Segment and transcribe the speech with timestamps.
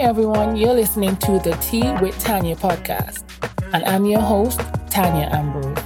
[0.00, 3.22] everyone, you're listening to the Tea with Tanya podcast,
[3.74, 5.76] and I'm your host, Tanya Ambrose.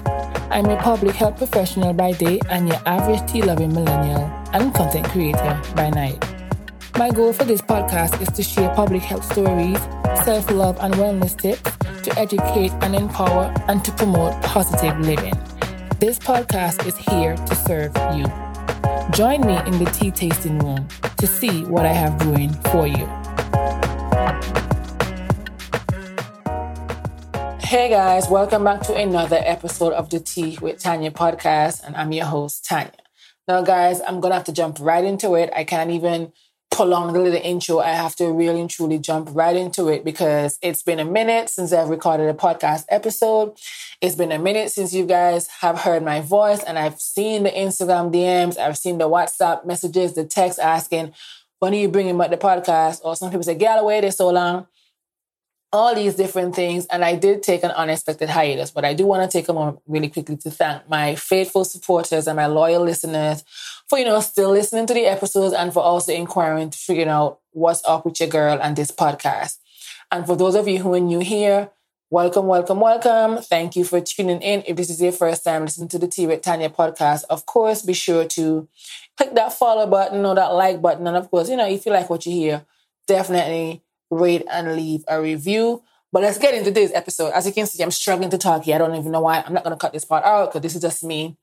[0.52, 4.22] I'm a public health professional by day and your average tea loving millennial
[4.52, 6.24] and content creator by night.
[6.96, 9.80] My goal for this podcast is to share public health stories,
[10.24, 15.34] self love, and wellness tips to educate and empower and to promote positive living.
[15.98, 18.26] This podcast is here to serve you.
[19.10, 20.86] Join me in the tea tasting room
[21.18, 23.23] to see what I have brewing for you.
[27.74, 32.12] Hey guys, welcome back to another episode of the Tea with Tanya podcast, and I'm
[32.12, 32.92] your host, Tanya.
[33.48, 35.50] Now, guys, I'm gonna have to jump right into it.
[35.52, 36.32] I can't even
[36.70, 37.80] prolong the little intro.
[37.80, 41.48] I have to really and truly jump right into it because it's been a minute
[41.48, 43.56] since I've recorded a podcast episode.
[44.00, 47.50] It's been a minute since you guys have heard my voice and I've seen the
[47.50, 51.12] Instagram DMs, I've seen the WhatsApp messages, the text asking,
[51.58, 53.00] when are you bringing back the podcast?
[53.02, 54.68] Or some people say, get away there so long
[55.74, 56.86] all these different things.
[56.86, 59.80] And I did take an unexpected hiatus, but I do want to take a moment
[59.88, 63.42] really quickly to thank my faithful supporters and my loyal listeners
[63.88, 67.40] for, you know, still listening to the episodes and for also inquiring to figure out
[67.50, 69.58] what's up with your girl and this podcast.
[70.12, 71.70] And for those of you who are new here,
[72.08, 73.38] welcome, welcome, welcome.
[73.38, 74.62] Thank you for tuning in.
[74.68, 77.82] If this is your first time listening to the Tea with Tanya podcast, of course,
[77.82, 78.68] be sure to
[79.16, 81.08] click that follow button or that like button.
[81.08, 82.64] And of course, you know, if you like what you hear,
[83.08, 83.82] definitely
[84.14, 85.82] rate, and leave a review.
[86.12, 87.32] But let's get into this episode.
[87.32, 88.76] As you can see, I'm struggling to talk here.
[88.76, 89.42] I don't even know why.
[89.44, 91.36] I'm not going to cut this part out because this is just me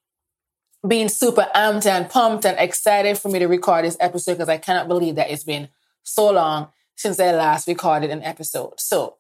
[0.88, 4.58] being super amped and pumped and excited for me to record this episode because I
[4.58, 5.69] cannot believe that it's been
[6.03, 8.80] so long since I last recorded an episode.
[8.80, 9.17] So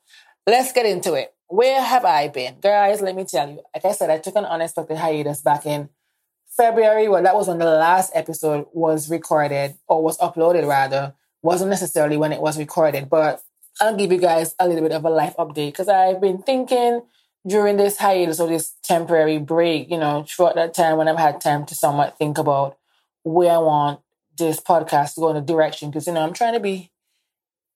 [0.47, 1.33] let's get into it.
[1.47, 2.55] Where have I been?
[2.61, 3.61] Guys, let me tell you.
[3.75, 5.89] Like I said, I took an unexpected hiatus back in
[6.55, 7.07] February.
[7.07, 12.17] Well, that was when the last episode was recorded or was uploaded rather wasn't necessarily
[12.17, 13.41] when it was recorded, but
[13.79, 17.01] I'll give you guys a little bit of a life update because I've been thinking
[17.47, 21.41] during this hiatus or this temporary break, you know, throughout that time when I've had
[21.41, 22.77] time to somewhat think about
[23.23, 24.01] where I want
[24.37, 26.91] this podcast to go in a direction because, you know, I'm trying to be,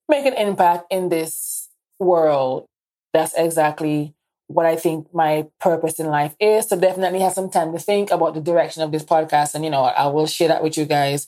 [0.07, 1.69] make an impact in this
[1.99, 2.67] world.
[3.13, 4.13] That's exactly
[4.47, 6.69] what I think my purpose in life is.
[6.69, 9.55] So definitely have some time to think about the direction of this podcast.
[9.55, 11.27] And, you know, I will share that with you guys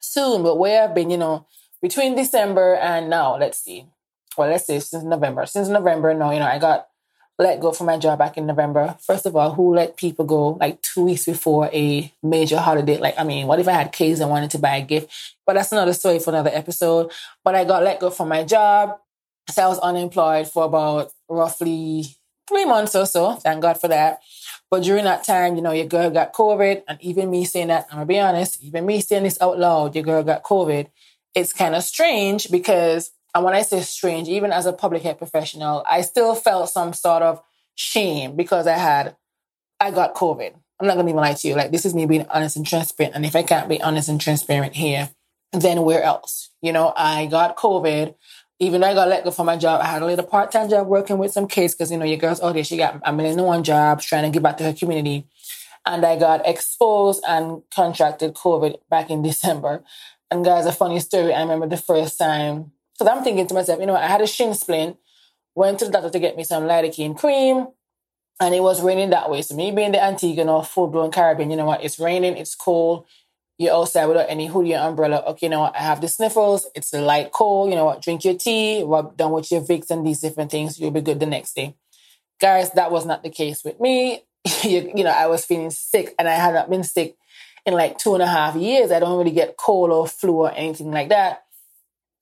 [0.00, 0.42] soon.
[0.42, 1.46] But where I've been, you know,
[1.82, 3.86] between December and now, let's see.
[4.36, 5.46] Well, let's say since November.
[5.46, 6.86] Since November, no, you know, I got
[7.38, 8.96] let go from my job back in November.
[9.00, 12.98] First of all, who let people go like two weeks before a major holiday?
[12.98, 15.10] Like, I mean, what if I had kids and wanted to buy a gift?
[15.46, 17.10] But that's another story for another episode.
[17.42, 18.98] But I got let go from my job.
[19.48, 22.04] So I was unemployed for about roughly
[22.46, 23.32] three months or so.
[23.36, 24.20] Thank God for that.
[24.70, 26.82] But during that time, you know, your girl got COVID.
[26.86, 29.94] And even me saying that, I'm gonna be honest, even me saying this out loud,
[29.94, 30.88] your girl got COVID
[31.34, 35.18] it's kind of strange because, and when I say strange, even as a public health
[35.18, 37.42] professional, I still felt some sort of
[37.74, 39.16] shame because I had,
[39.78, 40.54] I got COVID.
[40.80, 41.54] I'm not gonna even lie to you.
[41.54, 43.14] Like, this is me being honest and transparent.
[43.14, 45.10] And if I can't be honest and transparent here,
[45.52, 46.50] then where else?
[46.62, 48.14] You know, I got COVID.
[48.62, 50.68] Even though I got let go from my job, I had a little part time
[50.68, 53.12] job working with some kids because, you know, your girl's out there, she got a
[53.12, 55.26] million and one jobs trying to give back to her community.
[55.86, 59.82] And I got exposed and contracted COVID back in December.
[60.30, 61.34] And guys, a funny story.
[61.34, 62.72] I remember the first time.
[62.94, 64.96] So I'm thinking to myself, you know, I had a shin splint,
[65.54, 67.66] went to the doctor to get me some lidocaine cream,
[68.38, 69.42] and it was raining that way.
[69.42, 71.84] So me being the Antigua, you know, full blown Caribbean, you know what?
[71.84, 73.06] It's raining, it's cold.
[73.58, 75.22] You're outside without any hoodie or umbrella.
[75.28, 75.76] Okay, you know what?
[75.76, 76.66] I have the sniffles.
[76.74, 77.68] It's a light cold.
[77.68, 78.00] You know what?
[78.00, 80.80] Drink your tea, rub down with your Vicks and these different things.
[80.80, 81.76] You'll be good the next day.
[82.40, 84.24] Guys, that was not the case with me.
[84.62, 87.16] you, you know, I was feeling sick and I had not been sick
[87.66, 88.90] in like two and a half years.
[88.90, 91.44] I don't really get cold or flu or anything like that.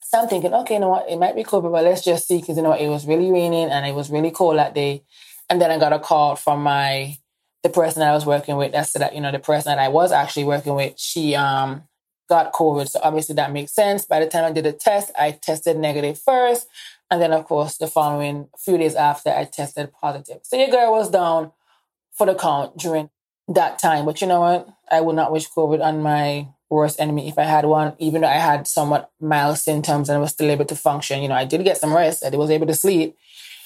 [0.00, 1.08] So I'm thinking, okay, you know what?
[1.08, 2.72] It might be COVID, but let's just see because you know?
[2.72, 5.02] It was really raining and it was really cold that day.
[5.50, 7.16] And then I got a call from my
[7.62, 8.72] the person that I was working with.
[8.72, 11.84] That said that you know the person that I was actually working with, she um
[12.28, 12.88] got COVID.
[12.88, 14.04] So obviously that makes sense.
[14.04, 16.68] By the time I did the test, I tested negative first.
[17.10, 20.40] And then, of course, the following few days after, I tested positive.
[20.42, 21.52] So your girl was down
[22.12, 23.08] for the count during
[23.48, 24.04] that time.
[24.04, 24.68] But you know what?
[24.90, 28.28] I would not wish COVID on my worst enemy if I had one, even though
[28.28, 31.22] I had somewhat mild symptoms and I was still able to function.
[31.22, 33.16] You know, I did get some rest, and I was able to sleep.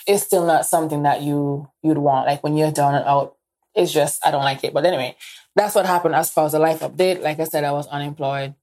[0.06, 2.26] It's still not something that you you'd want.
[2.26, 3.36] Like when you're down and out,
[3.74, 4.74] it's just I don't like it.
[4.74, 5.16] But anyway,
[5.54, 7.22] that's what happened as far as the life update.
[7.22, 8.54] Like I said, I was unemployed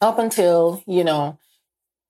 [0.00, 1.38] up until, you know,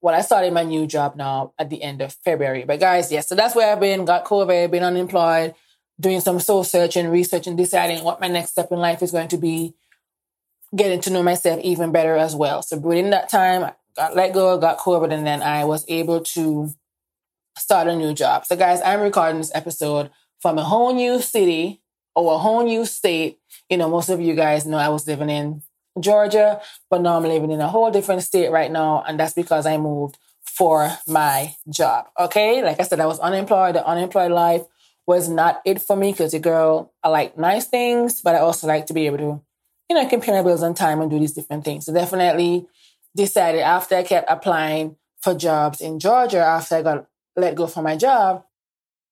[0.00, 2.64] when I started my new job now at the end of February.
[2.64, 5.54] But guys, yes, so that's where I've been, got COVID, been unemployed,
[6.02, 9.38] doing some soul searching, researching, deciding what my next step in life is going to
[9.38, 9.74] be,
[10.74, 12.62] getting to know myself even better as well.
[12.62, 16.20] So within that time, I got let go, got COVID, and then I was able
[16.20, 16.70] to
[17.56, 18.44] start a new job.
[18.46, 20.10] So, guys, I'm recording this episode
[20.40, 21.80] from a whole new city
[22.14, 23.38] or a whole new state.
[23.70, 25.62] You know, most of you guys know I was living in
[26.00, 26.60] Georgia,
[26.90, 29.76] but now I'm living in a whole different state right now, and that's because I
[29.76, 32.06] moved for my job.
[32.18, 33.76] Okay, like I said, I was unemployed.
[33.76, 34.62] The unemployed life
[35.06, 38.66] was not it for me because the girl, I like nice things, but I also
[38.66, 39.40] like to be able to,
[39.90, 41.86] you know, compare my bills on time and do these different things.
[41.86, 42.66] So definitely
[43.16, 47.06] decided after I kept applying for jobs in Georgia after I got
[47.36, 48.44] let go from my job,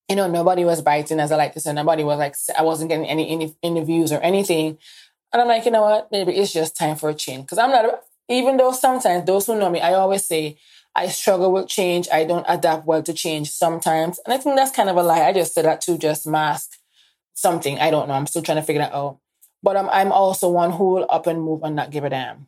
[0.08, 1.72] you know, nobody was biting, as I like to say.
[1.72, 4.76] Nobody was like, I wasn't getting any interviews or anything.
[5.32, 6.10] And I'm like, you know what?
[6.10, 7.44] Maybe it's just time for a change.
[7.44, 10.58] Because I'm not, even though sometimes those who know me, I always say
[10.94, 12.08] I struggle with change.
[12.12, 14.18] I don't adapt well to change sometimes.
[14.24, 15.26] And I think that's kind of a lie.
[15.26, 16.72] I just said that to just mask
[17.34, 17.78] something.
[17.78, 18.14] I don't know.
[18.14, 19.18] I'm still trying to figure that out.
[19.62, 22.46] But I'm, I'm also one who will up and move and not give a damn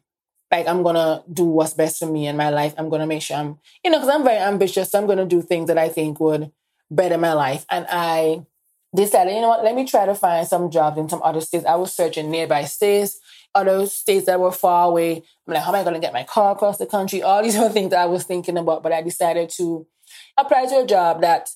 [0.53, 2.75] like I'm gonna do what's best for me in my life.
[2.77, 4.91] I'm gonna make sure I'm, you know, because I'm very ambitious.
[4.91, 6.53] So I'm gonna do things that I think would
[6.91, 7.65] better my life.
[7.71, 8.45] And I
[8.95, 11.65] decided, you know what, let me try to find some jobs in some other states.
[11.65, 13.19] I was searching nearby states,
[13.55, 15.23] other states that were far away.
[15.47, 17.23] I'm like, how am I gonna get my car across the country?
[17.23, 19.87] All these other things that I was thinking about, but I decided to
[20.39, 21.51] apply to a job that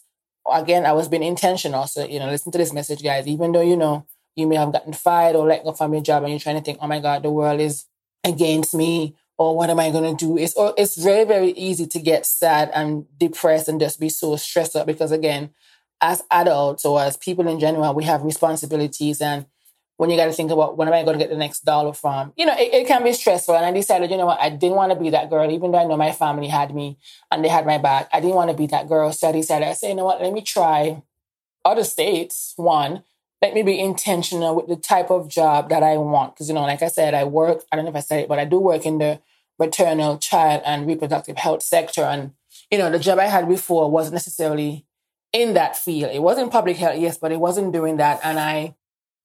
[0.51, 1.87] again I was being intentional.
[1.87, 3.27] So, you know, listen to this message, guys.
[3.27, 4.07] Even though, you know,
[4.37, 6.63] you may have gotten fired or let go from your job and you're trying to
[6.63, 7.87] think, oh my God, the world is
[8.23, 10.39] against me or what am I going to do?
[10.39, 14.37] It's, or it's very, very easy to get sad and depressed and just be so
[14.37, 15.51] stressed out because again,
[16.01, 19.47] as adults or as people in general, we have responsibilities and
[19.97, 21.93] when you got to think about when am I going to get the next dollar
[21.93, 23.57] from, you know, it, it, can be stressful.
[23.57, 25.79] And I decided, you know what, I didn't want to be that girl, even though
[25.79, 26.99] I know my family had me
[27.31, 28.09] and they had my back.
[28.13, 29.13] I didn't want to be that girl.
[29.13, 31.03] So I decided, I said, you know what, let me try
[31.65, 33.05] other states, one,
[33.41, 36.35] let me be intentional with the type of job that I want.
[36.35, 38.29] Because, you know, like I said, I work, I don't know if I said it,
[38.29, 39.21] but I do work in the
[39.59, 42.03] maternal, child, and reproductive health sector.
[42.03, 42.33] And,
[42.71, 44.85] you know, the job I had before wasn't necessarily
[45.33, 46.13] in that field.
[46.13, 48.21] It wasn't public health, yes, but it wasn't doing that.
[48.23, 48.75] And I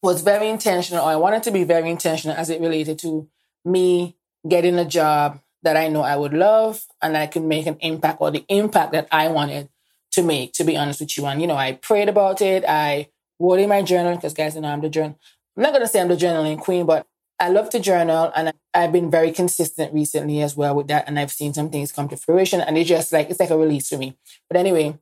[0.02, 3.28] was very intentional, or I wanted to be very intentional as it related to
[3.64, 4.16] me
[4.48, 8.20] getting a job that I know I would love and I could make an impact
[8.20, 9.70] or the impact that I wanted
[10.14, 11.26] to make, to be honest with you.
[11.26, 12.66] And, you know, I prayed about it.
[12.68, 13.10] I
[13.40, 15.20] wrote in my journal because guys, you know I'm the journal.
[15.56, 17.06] I'm not gonna say I'm the journaling queen, but
[17.40, 21.08] I love to journal and I've been very consistent recently as well with that.
[21.08, 23.58] And I've seen some things come to fruition and it's just like, it's like a
[23.58, 24.18] release for me.
[24.50, 24.98] But anyway,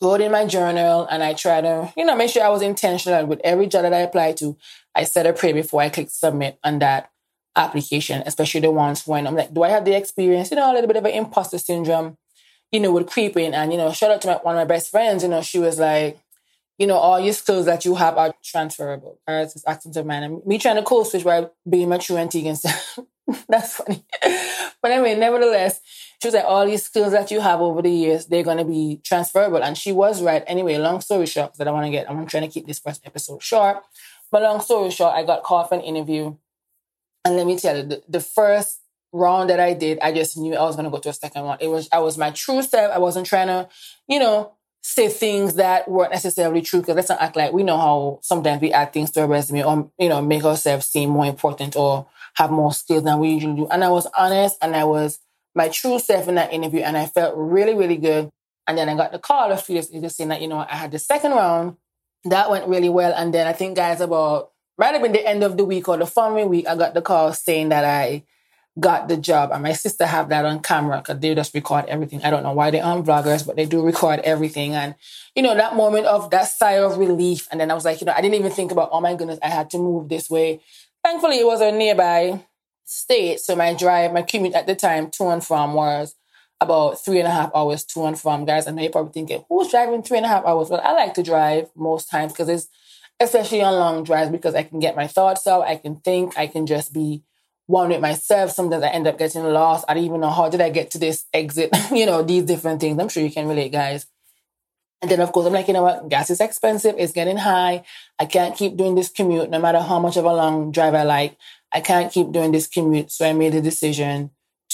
[0.00, 3.26] wrote in my journal and I try to, you know, make sure I was intentional
[3.26, 4.56] with every job that I apply to.
[4.94, 7.10] I said a prayer before I click submit on that
[7.56, 10.50] application, especially the ones when I'm like, do I have the experience?
[10.50, 12.16] You know, a little bit of an imposter syndrome,
[12.72, 13.54] you know, would creep in.
[13.54, 15.58] And, you know, shout out to my, one of my best friends, you know, she
[15.58, 16.18] was like,
[16.78, 19.18] you know, all your skills that you have are transferable.
[19.26, 20.24] As it's accent of mine.
[20.24, 22.56] And me trying to code switch while being mature and Tegan
[23.48, 24.04] That's funny.
[24.82, 25.80] but anyway, nevertheless,
[26.24, 28.64] she was like, all these skills that you have over the years, they're going to
[28.64, 29.62] be transferable.
[29.62, 30.42] And she was right.
[30.46, 32.78] Anyway, long story short, because I don't want to get, I'm trying to keep this
[32.78, 33.82] first episode short.
[34.32, 36.34] But long story short, I got called for an interview.
[37.26, 38.80] And let me tell you, the, the first
[39.12, 41.44] round that I did, I just knew I was going to go to a second
[41.44, 41.58] one.
[41.60, 42.90] It was, I was my true self.
[42.90, 43.68] I wasn't trying to,
[44.08, 47.76] you know, say things that weren't necessarily true because let's not act like we know
[47.76, 51.24] how sometimes we add things to our resume or you know make ourselves seem more
[51.24, 53.68] important or have more skills than we usually do.
[53.68, 55.20] And I was honest and I was
[55.54, 58.30] my true self in that interview and I felt really, really good.
[58.66, 60.74] And then I got the call a few days later saying that, you know, I
[60.74, 61.76] had the second round.
[62.24, 63.12] That went really well.
[63.14, 65.96] And then I think guys about might have been the end of the week or
[65.96, 68.24] the following week, I got the call saying that I
[68.80, 69.50] got the job.
[69.52, 72.24] And my sister have that on camera because they just record everything.
[72.24, 74.74] I don't know why they aren't vloggers, but they do record everything.
[74.74, 74.94] And,
[75.36, 77.46] you know, that moment of that sigh of relief.
[77.52, 79.38] And then I was like, you know, I didn't even think about, oh my goodness,
[79.42, 80.60] I had to move this way.
[81.04, 82.42] Thankfully, it was a nearby
[82.84, 83.40] state.
[83.40, 86.14] So my drive, my commute at the time to and from was
[86.60, 88.44] about three and a half hours to and from.
[88.44, 90.70] Guys, I know you're probably thinking, who's driving three and a half hours?
[90.70, 92.68] Well, I like to drive most times because it's,
[93.20, 95.66] especially on long drives, because I can get my thoughts out.
[95.66, 96.38] I can think.
[96.38, 97.22] I can just be
[97.66, 98.50] one with myself.
[98.50, 99.84] Sometimes I end up getting lost.
[99.88, 101.70] I don't even know how did I get to this exit.
[101.92, 102.98] you know, these different things.
[102.98, 104.06] I'm sure you can relate, guys.
[105.02, 106.08] And then of course I'm like, you know what?
[106.08, 106.94] Gas is expensive.
[106.96, 107.84] It's getting high.
[108.18, 111.02] I can't keep doing this commute, no matter how much of a long drive I
[111.02, 111.36] like.
[111.74, 113.10] I can't keep doing this commute.
[113.10, 114.30] So I made a decision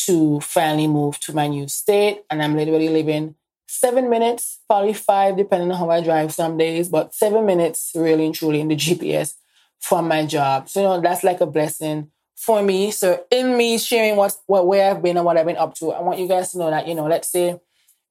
[0.06, 2.22] to finally move to my new state.
[2.30, 3.34] And I'm literally living
[3.66, 8.26] seven minutes, probably five, depending on how I drive some days, but seven minutes really
[8.26, 9.34] and truly in the GPS
[9.80, 10.68] from my job.
[10.68, 12.90] So, you know, that's like a blessing for me.
[12.90, 15.92] So in me sharing what, what where I've been and what I've been up to,
[15.92, 17.58] I want you guys to know that, you know, let's say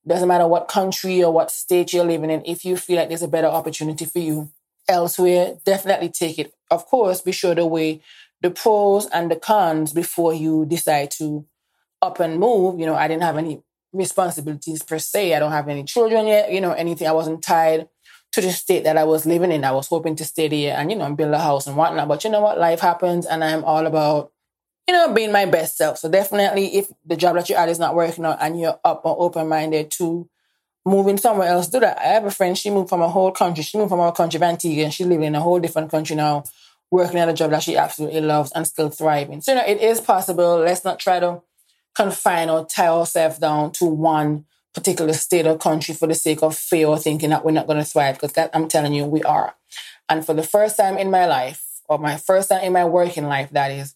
[0.07, 3.21] doesn't matter what country or what state you're living in, if you feel like there's
[3.21, 4.49] a better opportunity for you
[4.87, 6.53] elsewhere, definitely take it.
[6.71, 8.01] Of course, be sure to weigh
[8.41, 11.45] the pros and the cons before you decide to
[12.01, 15.33] up and move, you know, I didn't have any responsibilities per se.
[15.33, 17.07] I don't have any children yet, you know, anything.
[17.07, 17.89] I wasn't tied
[18.31, 19.65] to the state that I was living in.
[19.65, 22.07] I was hoping to stay there and, you know, build a house and whatnot.
[22.07, 22.59] But you know what?
[22.59, 24.31] Life happens and I'm all about,
[24.87, 25.97] you know, being my best self.
[25.97, 29.01] So definitely if the job that you're at is not working out and you're up
[29.03, 30.29] or open minded to
[30.85, 31.99] moving somewhere else, do that.
[31.99, 33.63] I have a friend, she moved from a whole country.
[33.63, 36.15] She moved from our country of Antigua and she's living in a whole different country
[36.15, 36.43] now,
[36.91, 39.41] working at a job that she absolutely loves and still thriving.
[39.41, 40.57] So, you know, it is possible.
[40.57, 41.41] Let's not try to
[41.95, 46.55] confine or tie ourselves down to one particular state or country for the sake of
[46.55, 49.55] fear or thinking that we're not going to thrive because I'm telling you, we are.
[50.07, 53.25] And for the first time in my life, or my first time in my working
[53.25, 53.95] life, that is,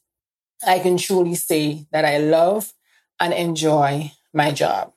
[0.66, 2.74] I can truly say that I love
[3.20, 4.94] and enjoy my job.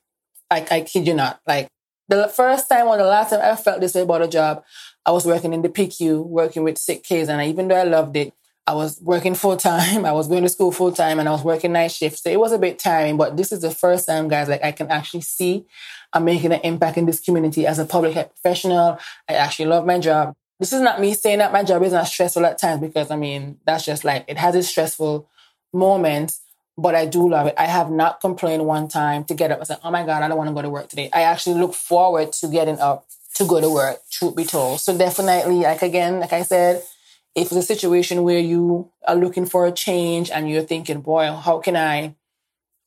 [0.51, 1.41] I, I kid you not.
[1.47, 1.69] Like
[2.09, 4.65] the first time or the last time I felt this way about a job,
[5.07, 7.29] I was working in the PICU, working with sick kids.
[7.29, 8.35] And even though I loved it,
[8.67, 10.05] I was working full time.
[10.05, 12.23] I was going to school full time and I was working night shifts.
[12.23, 14.73] So it was a bit tiring, but this is the first time, guys, like I
[14.73, 15.65] can actually see
[16.13, 18.99] I'm making an impact in this community as a public health professional.
[19.29, 20.35] I actually love my job.
[20.59, 23.17] This is not me saying that my job is not stressful at times because I
[23.17, 25.29] mean, that's just like it has its stressful
[25.73, 26.41] moments,
[26.79, 27.55] but I do love it.
[27.59, 30.29] I have not complained one time to get up and say, Oh my God, I
[30.29, 31.11] don't want to go to work today.
[31.13, 34.81] I actually look forward to getting up to go to work, truth be told.
[34.81, 36.83] So definitely, like again, like I said,
[37.35, 41.31] if it's a situation where you are looking for a change and you're thinking, boy,
[41.33, 42.15] how can I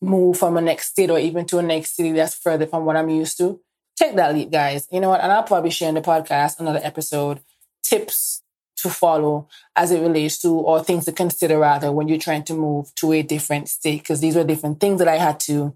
[0.01, 2.95] move from a next state or even to a next city that's further from what
[2.95, 3.59] I'm used to,
[3.95, 4.87] take that leap, guys.
[4.91, 5.21] You know what?
[5.21, 7.41] And I'll probably share in the podcast another episode
[7.83, 8.41] tips
[8.77, 12.53] to follow as it relates to or things to consider rather when you're trying to
[12.53, 15.75] move to a different state because these were different things that I had to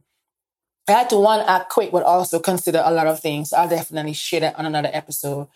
[0.87, 3.49] I had to one act quick but also consider a lot of things.
[3.49, 5.47] So I'll definitely share that on another episode.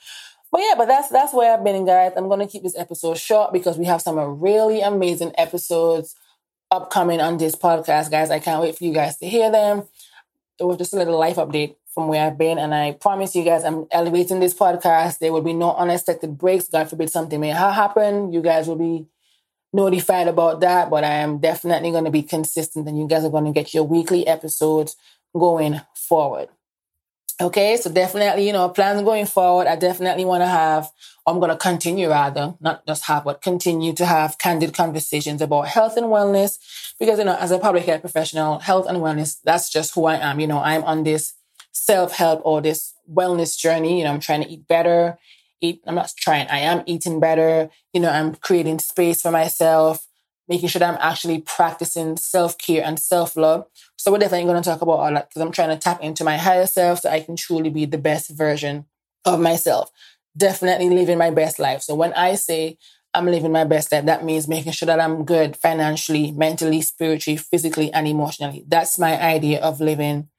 [0.51, 2.13] But yeah, but that's that's where I've been, guys.
[2.15, 6.15] I'm gonna keep this episode short because we have some really amazing episodes
[6.71, 8.31] upcoming on this podcast, guys.
[8.31, 9.83] I can't wait for you guys to hear them.
[10.59, 13.43] It was just a little life update from where I've been, and I promise you
[13.43, 15.19] guys, I'm elevating this podcast.
[15.19, 16.69] There will be no unexpected breaks.
[16.69, 18.31] God forbid something may happen.
[18.31, 19.07] You guys will be
[19.73, 23.29] notified about that, but I am definitely going to be consistent, and you guys are
[23.29, 24.95] going to get your weekly episodes
[25.39, 26.49] going forward.
[27.39, 29.67] Okay, so definitely, you know, plans going forward.
[29.67, 30.89] I definitely want to have,
[31.27, 35.67] I'm going to continue rather, not just have, but continue to have candid conversations about
[35.67, 36.57] health and wellness.
[36.99, 40.15] Because, you know, as a public health professional, health and wellness, that's just who I
[40.15, 40.39] am.
[40.39, 41.33] You know, I'm on this
[41.71, 43.99] self help or this wellness journey.
[43.99, 45.19] You know, I'm trying to eat better,
[45.61, 47.69] eat, I'm not trying, I am eating better.
[47.93, 50.07] You know, I'm creating space for myself
[50.47, 53.65] making sure that I'm actually practicing self care and self love.
[53.97, 56.23] So we're definitely going to talk about all that because I'm trying to tap into
[56.23, 58.85] my higher self so I can truly be the best version
[59.25, 59.91] of myself.
[60.35, 61.81] Definitely living my best life.
[61.81, 62.77] So when I say
[63.13, 67.37] I'm living my best life, that means making sure that I'm good financially, mentally, spiritually,
[67.37, 68.63] physically, and emotionally.
[68.67, 70.29] That's my idea of living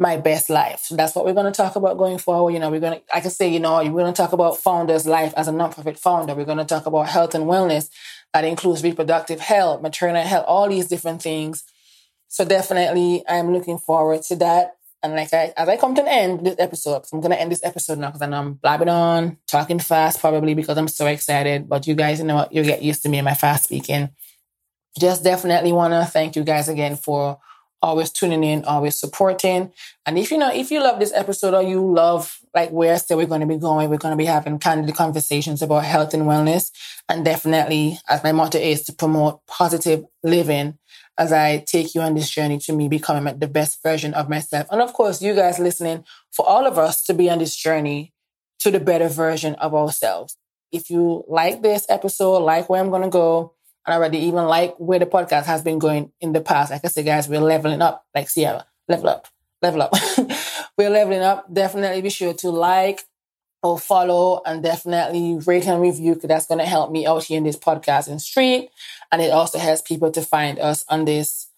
[0.00, 0.80] my best life.
[0.80, 2.52] So that's what we're going to talk about going forward.
[2.52, 4.56] You know, we're going to, I can say, you know, we're going to talk about
[4.56, 6.34] founders' life as a nonprofit founder.
[6.34, 7.90] We're going to talk about health and wellness
[8.32, 11.64] that includes reproductive health, maternal health, all these different things.
[12.28, 14.72] So definitely I'm looking forward to that.
[15.02, 17.52] And like I, as I come to the end this episode, I'm going to end
[17.52, 21.68] this episode now because I'm blabbing on, talking fast, probably because I'm so excited.
[21.68, 24.10] But you guys know you get used to me and my fast speaking.
[24.98, 27.38] Just definitely want to thank you guys again for
[27.82, 29.72] always tuning in, always supporting.
[30.04, 32.96] And if you know, if you love this episode or you love like where I
[32.96, 36.14] say we're going to be going, we're going to be having candid conversations about health
[36.14, 36.70] and wellness.
[37.08, 40.78] And definitely, as my motto is to promote positive living
[41.18, 44.66] as I take you on this journey to me becoming the best version of myself.
[44.70, 48.14] And of course, you guys listening, for all of us to be on this journey
[48.60, 50.36] to the better version of ourselves.
[50.72, 53.54] If you like this episode, like where I'm going to go,
[53.86, 56.70] and already even like where the podcast has been going in the past.
[56.70, 58.66] Like I said, guys, we're leveling up like Ciara.
[58.88, 59.28] Level up.
[59.62, 59.94] Level up.
[60.78, 61.52] we're leveling up.
[61.52, 63.02] Definitely be sure to like
[63.62, 67.38] or follow and definitely rate and review because that's going to help me out here
[67.38, 68.70] in this podcast and street.
[69.12, 71.48] And it also helps people to find us on this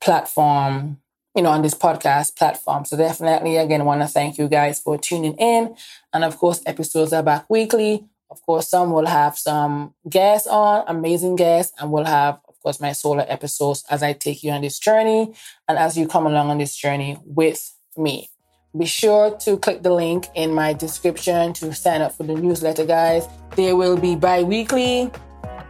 [0.00, 0.98] platform,
[1.34, 2.84] you know, on this podcast platform.
[2.84, 5.76] So definitely, again, want to thank you guys for tuning in.
[6.12, 8.06] And of course, episodes are back weekly.
[8.30, 12.80] Of course, some will have some guests on, amazing guests, and we'll have, of course,
[12.80, 15.32] my solo episodes as I take you on this journey
[15.68, 18.28] and as you come along on this journey with me.
[18.76, 22.84] Be sure to click the link in my description to sign up for the newsletter,
[22.84, 23.26] guys.
[23.54, 25.10] There will be bi weekly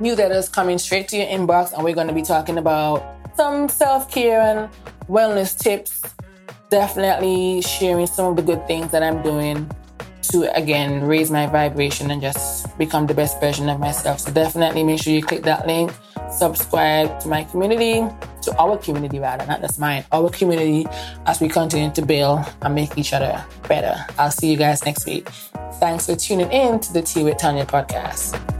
[0.00, 3.04] newsletters coming straight to your inbox, and we're going to be talking about
[3.36, 4.70] some self care and
[5.08, 6.02] wellness tips.
[6.70, 9.70] Definitely sharing some of the good things that I'm doing
[10.28, 14.20] to again raise my vibration and just become the best version of myself.
[14.20, 15.92] So definitely make sure you click that link,
[16.30, 18.04] subscribe to my community
[18.46, 20.86] to our community rather, not just mine, our community
[21.26, 23.96] as we continue to build and make each other better.
[24.18, 25.28] I'll see you guys next week.
[25.74, 28.55] Thanks for tuning in to the Tea with Tanya podcast.